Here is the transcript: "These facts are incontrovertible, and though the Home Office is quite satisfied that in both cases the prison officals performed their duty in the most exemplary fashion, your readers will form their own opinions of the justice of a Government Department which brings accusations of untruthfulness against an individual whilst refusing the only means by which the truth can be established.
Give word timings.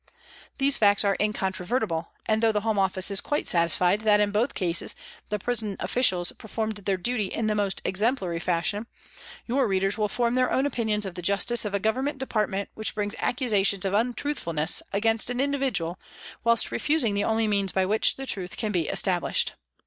"These 0.57 0.77
facts 0.77 1.05
are 1.05 1.15
incontrovertible, 1.19 2.11
and 2.25 2.41
though 2.41 2.51
the 2.51 2.61
Home 2.61 2.79
Office 2.79 3.11
is 3.11 3.21
quite 3.21 3.45
satisfied 3.45 4.01
that 4.01 4.19
in 4.19 4.31
both 4.31 4.55
cases 4.55 4.95
the 5.29 5.37
prison 5.37 5.77
officals 5.79 6.35
performed 6.39 6.77
their 6.77 6.97
duty 6.97 7.27
in 7.27 7.45
the 7.45 7.53
most 7.53 7.83
exemplary 7.85 8.39
fashion, 8.39 8.87
your 9.45 9.67
readers 9.67 9.99
will 9.99 10.07
form 10.07 10.33
their 10.33 10.49
own 10.51 10.65
opinions 10.65 11.05
of 11.05 11.13
the 11.13 11.21
justice 11.21 11.65
of 11.65 11.75
a 11.75 11.79
Government 11.79 12.17
Department 12.17 12.69
which 12.73 12.95
brings 12.95 13.13
accusations 13.19 13.85
of 13.85 13.93
untruthfulness 13.93 14.81
against 14.91 15.29
an 15.29 15.39
individual 15.39 15.99
whilst 16.43 16.71
refusing 16.71 17.13
the 17.13 17.23
only 17.23 17.47
means 17.47 17.71
by 17.71 17.85
which 17.85 18.15
the 18.15 18.25
truth 18.25 18.57
can 18.57 18.71
be 18.71 18.87
established. 18.87 19.53